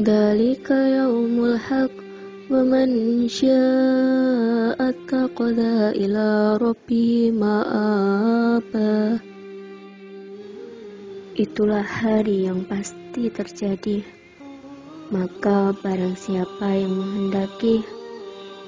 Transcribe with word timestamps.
ذلك 0.00 0.70
يوم 0.70 1.44
الحق 1.44 1.96
ومن 2.50 2.88
شاء 3.28 4.78
اتخذ 4.80 5.58
إلى 5.92 6.56
ربه 6.56 7.30
مآبا 7.36 9.20
Itulah 11.32 11.80
hari 11.80 12.44
yang 12.44 12.68
pasti 12.68 13.32
terjadi. 13.32 14.04
Maka 15.08 15.72
barang 15.80 16.12
siapa 16.12 16.76
yang 16.76 16.92
menghendaki, 16.92 17.80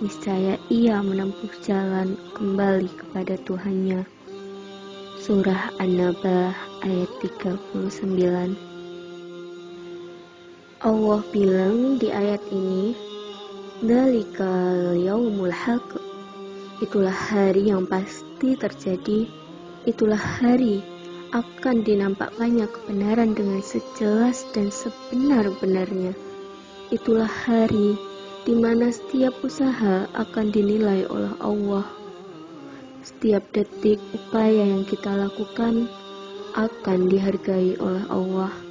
niscaya 0.00 0.56
ia 0.72 1.04
menempuh 1.04 1.52
jalan 1.60 2.16
kembali 2.32 2.88
kepada 2.88 3.36
Tuhannya. 3.44 4.08
Surah 5.20 5.76
An-Naba 5.76 6.56
ayat 6.88 7.12
39 7.20 8.67
Allah 10.79 11.19
bilang 11.35 11.99
di 11.99 12.07
ayat 12.07 12.39
ini, 12.55 12.95
Dalikal 13.83 14.95
yaumul 14.95 15.51
haq. 15.51 15.99
Itulah 16.79 17.11
hari 17.11 17.67
yang 17.67 17.83
pasti 17.83 18.55
terjadi. 18.55 19.27
Itulah 19.83 20.15
hari 20.15 20.79
akan 21.35 21.83
dinampakkannya 21.83 22.71
kebenaran 22.71 23.35
dengan 23.35 23.59
sejelas 23.59 24.47
dan 24.55 24.71
sebenar-benarnya. 24.71 26.15
Itulah 26.95 27.27
hari 27.27 27.99
di 28.47 28.55
mana 28.55 28.87
setiap 28.87 29.35
usaha 29.43 30.07
akan 30.15 30.47
dinilai 30.47 31.03
oleh 31.11 31.35
Allah. 31.43 31.83
Setiap 33.03 33.43
detik 33.51 33.99
upaya 34.15 34.63
yang 34.63 34.87
kita 34.87 35.11
lakukan 35.11 35.91
akan 36.55 37.11
dihargai 37.11 37.75
oleh 37.83 38.07
Allah. 38.07 38.68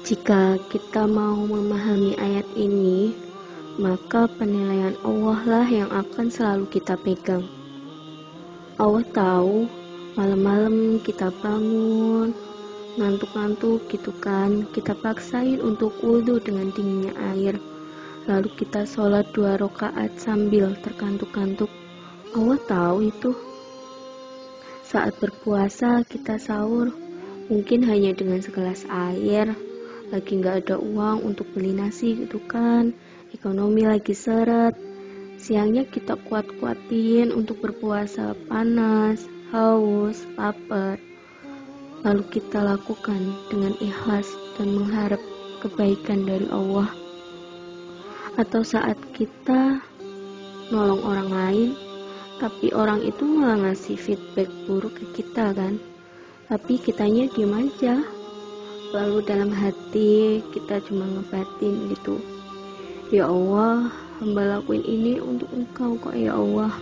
Jika 0.00 0.56
kita 0.72 1.04
mau 1.04 1.36
memahami 1.44 2.16
ayat 2.16 2.48
ini, 2.56 3.12
maka 3.76 4.24
penilaian 4.32 4.96
Allah 5.04 5.40
lah 5.44 5.66
yang 5.68 5.92
akan 5.92 6.32
selalu 6.32 6.64
kita 6.72 6.96
pegang. 6.96 7.44
Allah 8.80 9.04
tahu 9.12 9.68
malam-malam 10.16 11.04
kita 11.04 11.28
bangun 11.44 12.32
ngantuk-ngantuk 12.96 13.84
gitu 13.92 14.10
kan 14.24 14.64
kita 14.72 14.96
paksain 14.96 15.60
untuk 15.60 15.92
wudhu 16.00 16.40
dengan 16.40 16.72
dinginnya 16.72 17.12
air. 17.36 17.60
Lalu 18.24 18.48
kita 18.56 18.88
sholat 18.88 19.28
dua 19.36 19.60
rakaat 19.60 20.16
sambil 20.16 20.72
terkantuk-kantuk. 20.80 21.68
Allah 22.32 22.56
tahu 22.64 23.04
itu. 23.04 23.36
Saat 24.80 25.20
berpuasa 25.20 26.08
kita 26.08 26.40
sahur 26.40 26.88
mungkin 27.52 27.84
hanya 27.84 28.16
dengan 28.16 28.40
segelas 28.40 28.88
air 28.88 29.52
lagi 30.10 30.42
nggak 30.42 30.66
ada 30.66 30.76
uang 30.76 31.24
untuk 31.24 31.46
beli 31.54 31.74
nasi 31.74 32.26
gitu 32.26 32.42
kan 32.50 32.94
ekonomi 33.30 33.86
lagi 33.86 34.12
seret 34.12 34.74
siangnya 35.38 35.86
kita 35.86 36.18
kuat-kuatin 36.28 37.32
untuk 37.32 37.62
berpuasa 37.62 38.34
panas 38.50 39.24
haus, 39.50 40.22
lapar, 40.38 40.94
lalu 42.06 42.22
kita 42.30 42.62
lakukan 42.62 43.18
dengan 43.50 43.74
ikhlas 43.82 44.30
dan 44.54 44.78
mengharap 44.78 45.18
kebaikan 45.58 46.22
dari 46.22 46.46
Allah. 46.54 46.86
Atau 48.38 48.62
saat 48.62 48.96
kita 49.10 49.82
nolong 50.70 51.02
orang 51.02 51.30
lain, 51.34 51.70
tapi 52.38 52.70
orang 52.72 53.02
itu 53.02 53.26
malah 53.26 53.68
ngasih 53.68 53.98
feedback 53.98 54.48
buruk 54.70 54.96
ke 54.96 55.20
kita 55.20 55.50
kan. 55.50 55.76
Tapi 56.46 56.78
kitanya 56.78 57.26
diem 57.34 57.54
aja. 57.54 58.02
Lalu 58.90 59.22
dalam 59.22 59.50
hati 59.54 60.42
kita 60.50 60.82
cuma 60.86 61.06
ngebatin 61.06 61.90
gitu. 61.94 62.18
Ya 63.14 63.26
Allah, 63.30 63.90
hamba 64.18 64.58
lakuin 64.58 64.82
ini 64.82 65.18
untuk 65.22 65.50
engkau 65.54 65.98
kok 65.98 66.14
ya 66.14 66.34
Allah. 66.34 66.74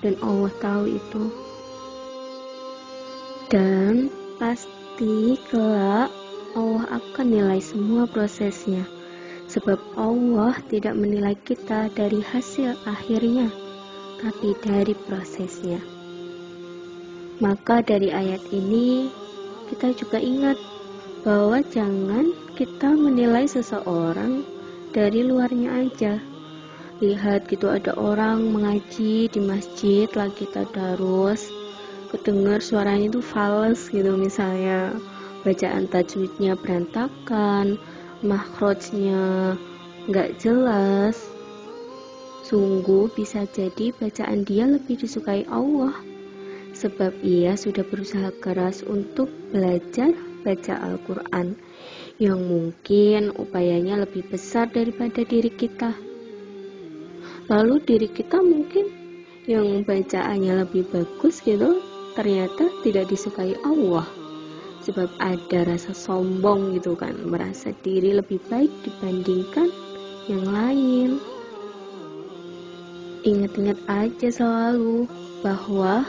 Dan 0.00 0.16
Allah 0.20 0.52
tahu 0.60 0.84
itu 0.88 1.44
dan 3.54 4.10
pasti 4.42 5.38
kelak 5.46 6.10
Allah 6.58 6.84
akan 6.90 7.26
nilai 7.28 7.62
semua 7.62 8.02
prosesnya 8.10 8.82
sebab 9.46 9.78
Allah 9.94 10.58
tidak 10.66 10.98
menilai 10.98 11.38
kita 11.46 11.86
dari 11.94 12.18
hasil 12.18 12.74
akhirnya 12.82 13.52
tapi 14.18 14.58
dari 14.58 14.98
prosesnya 15.06 15.78
maka 17.38 17.78
dari 17.78 18.10
ayat 18.10 18.42
ini 18.50 19.06
kita 19.70 19.94
juga 19.94 20.18
ingat 20.18 20.58
bahwa 21.24 21.64
jangan 21.72 22.36
kita 22.52 22.92
menilai 22.92 23.48
seseorang 23.48 24.44
dari 24.92 25.24
luarnya 25.24 25.88
aja. 25.88 26.14
Lihat 27.00 27.48
gitu 27.48 27.72
ada 27.72 27.96
orang 27.96 28.54
mengaji 28.54 29.26
di 29.26 29.40
masjid 29.42 30.06
lagi 30.14 30.46
tadarus 30.52 31.50
kedengar 32.14 32.62
suaranya 32.62 33.10
itu 33.10 33.18
fals 33.18 33.90
gitu 33.90 34.14
misalnya. 34.14 34.94
Bacaan 35.42 35.90
tajwidnya 35.90 36.54
berantakan 36.54 37.80
makhrajnya 38.22 39.56
nggak 40.06 40.38
jelas. 40.38 41.18
Sungguh 42.44 43.10
bisa 43.16 43.48
jadi 43.50 43.90
bacaan 43.96 44.46
dia 44.46 44.68
lebih 44.68 45.00
disukai 45.00 45.42
Allah. 45.50 45.96
Sebab 46.76 47.18
ia 47.24 47.56
sudah 47.58 47.82
berusaha 47.82 48.30
keras 48.38 48.84
untuk 48.84 49.32
belajar 49.50 50.12
baca 50.44 50.76
Al-Quran 50.76 51.56
yang 52.20 52.38
mungkin 52.38 53.34
upayanya 53.34 54.04
lebih 54.06 54.28
besar 54.30 54.70
daripada 54.70 55.24
diri 55.26 55.50
kita. 55.50 55.96
Lalu 57.50 57.82
diri 57.82 58.08
kita 58.12 58.38
mungkin 58.38 58.86
yang 59.44 59.82
bacaannya 59.84 60.64
lebih 60.64 60.88
bagus 60.88 61.42
gitu 61.42 61.82
ternyata 62.14 62.70
tidak 62.86 63.10
disukai 63.10 63.58
Allah. 63.66 64.06
Sebab 64.84 65.16
ada 65.16 65.64
rasa 65.64 65.96
sombong 65.96 66.76
gitu 66.76 66.92
kan 66.94 67.16
merasa 67.24 67.72
diri 67.80 68.12
lebih 68.12 68.38
baik 68.52 68.70
dibandingkan 68.84 69.72
yang 70.28 70.44
lain. 70.44 71.10
Ingat-ingat 73.24 73.80
aja 73.88 74.28
selalu 74.28 75.08
bahwa 75.40 76.04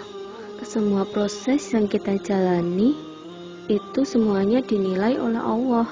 semua 0.63 1.07
proses 1.07 1.63
yang 1.72 1.88
kita 1.88 2.19
jalani 2.19 3.15
itu 3.66 4.06
semuanya 4.06 4.62
dinilai 4.62 5.18
oleh 5.18 5.42
Allah. 5.42 5.90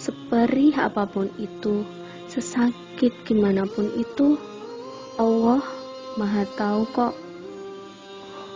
Seperih 0.00 0.74
apa 0.80 1.06
pun 1.06 1.28
itu 1.36 1.84
sesakit 2.26 3.12
gimana 3.26 3.66
pun 3.68 3.90
itu 3.98 4.40
Allah 5.20 5.60
maha 6.16 6.48
tahu 6.56 6.82
kok. 6.90 7.14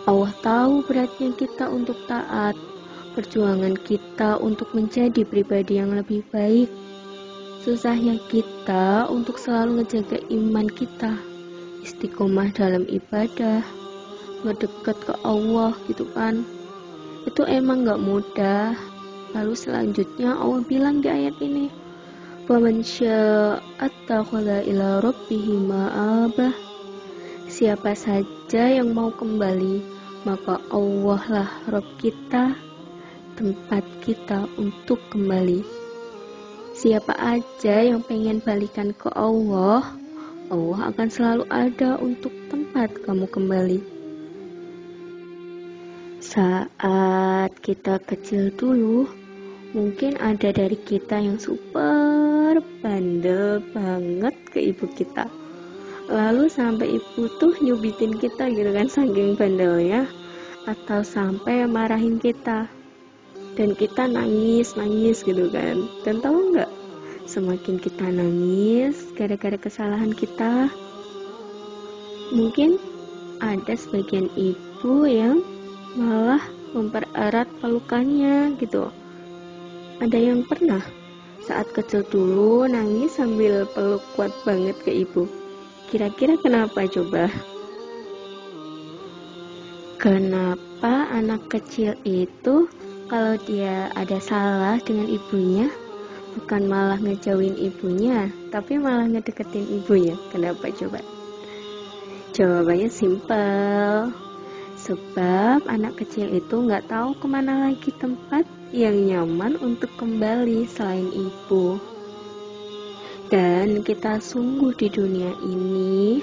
Allah 0.04 0.32
tahu 0.44 0.84
beratnya 0.84 1.32
kita 1.32 1.68
untuk 1.68 1.96
taat, 2.04 2.52
perjuangan 3.16 3.78
kita 3.88 4.36
untuk 4.36 4.68
menjadi 4.76 5.24
pribadi 5.24 5.80
yang 5.80 5.96
lebih 5.96 6.20
baik, 6.28 6.68
susahnya 7.64 8.20
kita 8.28 9.08
untuk 9.08 9.40
selalu 9.40 9.80
ngejaga 9.80 10.20
iman 10.28 10.68
kita, 10.68 11.16
istiqomah 11.80 12.52
dalam 12.52 12.84
ibadah, 12.84 13.64
ngedekat 14.44 14.96
ke 15.08 15.14
Allah 15.24 15.72
gitu 15.88 16.04
kan. 16.12 16.44
Itu 17.24 17.44
emang 17.48 17.88
gak 17.88 18.00
mudah. 18.00 18.76
Lalu 19.34 19.54
selanjutnya 19.58 20.38
Allah 20.38 20.62
bilang 20.64 21.02
di 21.02 21.08
ayat 21.10 21.36
ini, 21.42 21.72
"Faman 22.46 22.84
syaa'a 22.84 23.88
ila 24.68 25.02
rabbihi 25.02 25.54
ma'abah." 25.64 26.54
Siapa 27.50 27.92
saja 27.98 28.64
yang 28.70 28.94
mau 28.94 29.10
kembali 29.12 29.94
maka 30.24 30.56
Allah 30.72 31.22
lah 31.28 31.50
Rob 31.68 31.84
kita, 32.00 32.56
tempat 33.36 33.84
kita 34.00 34.48
untuk 34.56 34.96
kembali. 35.12 35.60
Siapa 36.74 37.12
aja 37.14 37.84
yang 37.84 38.00
pengen 38.02 38.40
balikan 38.40 38.96
ke 38.96 39.12
Allah, 39.12 39.84
Allah 40.48 40.80
akan 40.90 41.08
selalu 41.12 41.44
ada 41.52 42.00
untuk 42.00 42.32
tempat 42.48 42.90
kamu 43.04 43.28
kembali. 43.30 43.93
Saat 46.24 47.52
kita 47.60 48.00
kecil 48.00 48.48
dulu, 48.56 49.04
mungkin 49.76 50.16
ada 50.16 50.56
dari 50.56 50.72
kita 50.72 51.20
yang 51.20 51.36
super 51.36 52.64
bandel 52.80 53.60
banget 53.76 54.32
ke 54.48 54.72
ibu 54.72 54.88
kita. 54.96 55.28
Lalu 56.08 56.48
sampai 56.48 56.96
ibu 56.96 57.28
tuh 57.36 57.52
nyubitin 57.60 58.16
kita 58.16 58.48
gitu 58.56 58.72
kan 58.72 58.88
saking 58.88 59.36
bandelnya 59.36 60.08
atau 60.64 61.04
sampai 61.04 61.68
marahin 61.68 62.16
kita. 62.16 62.72
Dan 63.60 63.76
kita 63.76 64.08
nangis 64.08 64.72
nangis 64.80 65.20
gitu 65.28 65.52
kan. 65.52 65.76
Dan 66.08 66.24
tahu 66.24 66.56
nggak 66.56 66.72
semakin 67.28 67.76
kita 67.76 68.08
nangis 68.08 69.12
gara-gara 69.12 69.60
kesalahan 69.60 70.16
kita 70.16 70.72
mungkin 72.32 72.80
ada 73.44 73.76
sebagian 73.76 74.32
ibu 74.40 75.04
yang 75.04 75.44
malah 75.94 76.42
mempererat 76.74 77.46
pelukannya 77.62 78.58
gitu 78.58 78.90
ada 80.02 80.18
yang 80.18 80.42
pernah 80.42 80.82
saat 81.44 81.70
kecil 81.76 82.02
dulu 82.08 82.64
nangis 82.66 83.20
sambil 83.20 83.68
peluk 83.76 84.02
kuat 84.16 84.32
banget 84.42 84.74
ke 84.80 85.04
ibu. 85.04 85.28
Kira-kira 85.92 86.40
kenapa 86.40 86.88
coba? 86.88 87.28
Kenapa 90.00 91.08
anak 91.12 91.46
kecil 91.52 91.94
itu 92.02 92.66
kalau 93.12 93.36
dia 93.44 93.92
ada 93.94 94.16
salah 94.18 94.80
dengan 94.82 95.06
ibunya 95.06 95.68
bukan 96.34 96.66
malah 96.66 96.98
ngejauhin 96.98 97.54
ibunya 97.54 98.26
tapi 98.50 98.74
malah 98.74 99.06
ngedeketin 99.06 99.64
ibunya 99.70 100.18
kenapa 100.34 100.66
coba 100.74 100.98
jawabannya 102.34 102.90
simpel 102.90 104.10
sebab 104.84 105.64
anak 105.64 105.96
kecil 106.04 106.28
itu 106.28 106.60
nggak 106.60 106.92
tahu 106.92 107.16
ke 107.16 107.24
mana 107.24 107.72
lagi 107.72 107.88
tempat 107.96 108.44
yang 108.68 109.08
nyaman 109.08 109.56
untuk 109.64 109.88
kembali 109.96 110.68
selain 110.68 111.08
ibu. 111.08 111.80
Dan 113.32 113.80
kita 113.80 114.20
sungguh 114.20 114.76
di 114.76 114.92
dunia 114.92 115.32
ini 115.40 116.20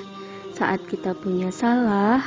saat 0.53 0.85
kita 0.85 1.17
punya 1.17 1.49
salah 1.49 2.21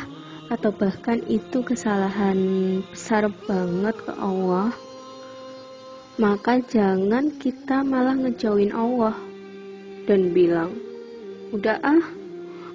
atau 0.50 0.75
bahkan 0.75 1.22
itu 1.31 1.62
kesalahan 1.62 2.82
besar 2.90 3.31
banget 3.46 3.94
ke 4.02 4.12
Allah 4.19 4.75
maka 6.14 6.62
jangan 6.70 7.34
kita 7.42 7.82
malah 7.82 8.14
ngejauhin 8.14 8.70
Allah 8.70 9.19
dan 10.06 10.31
bilang, 10.31 10.70
udah 11.50 11.82
ah, 11.82 12.06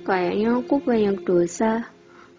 kayaknya 0.04 0.60
aku 0.60 0.84
banyak 0.84 1.24
dosa, 1.24 1.88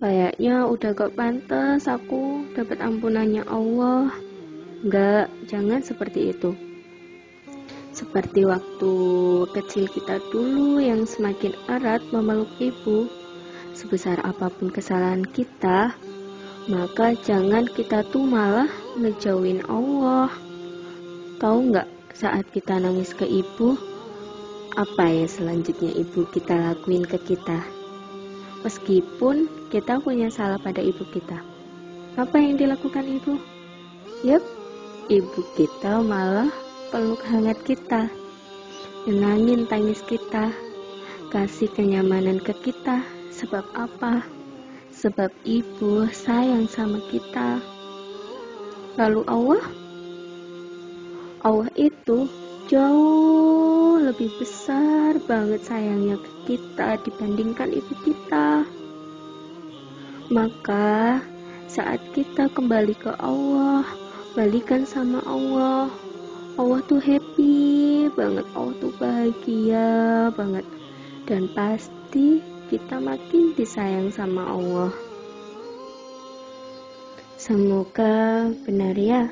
kayaknya 0.01 0.65
udah 0.65 0.97
gak 0.97 1.13
pantas 1.13 1.85
aku 1.85 2.49
dapat 2.57 2.81
ampunannya 2.81 3.45
Allah. 3.45 4.09
Enggak, 4.81 5.29
jangan 5.45 5.85
seperti 5.85 6.33
itu. 6.33 6.57
Seperti 7.93 8.49
waktu 8.49 8.95
kecil 9.53 9.85
kita 9.93 10.25
dulu 10.33 10.81
yang 10.81 11.05
semakin 11.05 11.53
erat 11.69 12.01
memeluk 12.17 12.49
ibu, 12.57 13.13
sebesar 13.77 14.17
apa 14.25 14.49
pun 14.49 14.73
kesalahan 14.73 15.21
kita, 15.21 15.93
maka 16.73 17.13
jangan 17.21 17.69
kita 17.69 18.01
tuh 18.09 18.25
malah 18.25 18.73
ngejauhin 18.97 19.61
Allah. 19.69 20.33
Tahu 21.45 21.77
nggak 21.77 21.89
saat 22.17 22.49
kita 22.49 22.81
nangis 22.81 23.13
ke 23.13 23.29
ibu, 23.29 23.77
apa 24.81 25.13
ya 25.13 25.29
selanjutnya 25.29 25.93
ibu 25.93 26.25
kita 26.33 26.57
lakuin 26.57 27.05
ke 27.05 27.21
kita? 27.21 27.61
Meskipun 28.65 29.60
kita 29.71 30.03
punya 30.03 30.27
salah 30.27 30.59
pada 30.59 30.83
ibu 30.83 31.07
kita. 31.15 31.39
Apa 32.19 32.43
yang 32.43 32.59
dilakukan 32.59 33.07
ibu? 33.07 33.39
Yup, 34.27 34.43
ibu 35.07 35.41
kita 35.55 36.03
malah 36.03 36.51
peluk 36.91 37.23
hangat 37.23 37.55
kita, 37.63 38.11
nenangin 39.07 39.71
tangis 39.71 40.03
kita, 40.11 40.51
kasih 41.31 41.71
kenyamanan 41.71 42.43
ke 42.43 42.51
kita. 42.67 43.07
Sebab 43.31 43.63
apa? 43.79 44.27
Sebab 44.91 45.31
ibu 45.47 46.11
sayang 46.11 46.67
sama 46.67 46.99
kita. 47.09 47.63
Lalu 48.99 49.23
Allah 49.31 49.65
Allah 51.41 51.71
itu 51.79 52.27
jauh 52.69 53.97
lebih 54.03 54.29
besar 54.37 55.17
banget 55.25 55.63
sayangnya 55.65 56.19
ke 56.19 56.59
kita 56.59 57.01
dibandingkan 57.07 57.71
ibu 57.71 57.95
kita. 58.05 58.67
Maka 60.31 61.19
saat 61.67 61.99
kita 62.15 62.47
kembali 62.55 62.95
ke 62.95 63.11
Allah, 63.19 63.83
balikan 64.39 64.87
sama 64.87 65.19
Allah. 65.27 65.91
Allah 66.55 66.79
tuh 66.87 67.03
happy 67.03 68.07
banget, 68.15 68.47
Allah 68.55 68.75
tuh 68.79 68.95
bahagia 69.03 70.31
banget. 70.39 70.63
Dan 71.27 71.51
pasti 71.51 72.39
kita 72.71 73.03
makin 73.03 73.59
disayang 73.59 74.15
sama 74.15 74.47
Allah. 74.47 74.95
Semoga 77.35 78.47
benar 78.63 78.95
ya 78.95 79.27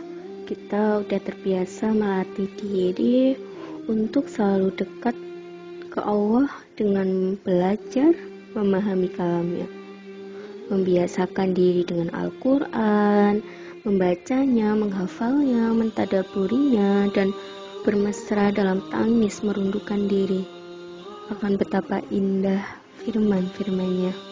kita 0.50 1.06
udah 1.06 1.20
terbiasa 1.22 1.94
melatih 1.94 2.50
diri 2.58 3.38
untuk 3.86 4.26
selalu 4.26 4.74
dekat 4.74 5.14
ke 5.94 6.00
Allah 6.02 6.50
dengan 6.74 7.38
belajar 7.46 8.16
memahami 8.56 9.12
kalamnya. 9.14 9.77
Membiasakan 10.68 11.56
diri 11.56 11.80
dengan 11.80 12.12
Al-Quran, 12.12 13.40
membacanya, 13.88 14.76
menghafalnya, 14.76 15.72
mentadaburinya, 15.72 17.08
dan 17.16 17.32
bermesra 17.88 18.52
dalam 18.52 18.84
tangis 18.92 19.40
merundukkan 19.40 20.04
diri. 20.12 20.44
Akan 21.32 21.56
betapa 21.56 22.04
indah 22.12 22.60
firman-firmannya. 23.00 24.27